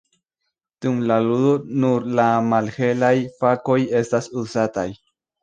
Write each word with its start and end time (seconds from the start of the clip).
Dum 0.85 0.95
la 1.11 1.17
ludo 1.25 1.51
nur 1.83 2.07
la 2.21 2.25
malhelaj 2.47 3.13
fakoj 3.43 3.79
estas 4.01 4.33
uzataj. 4.43 4.89